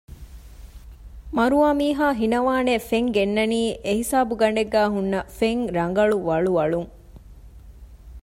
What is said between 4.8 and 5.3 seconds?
ހުންނަ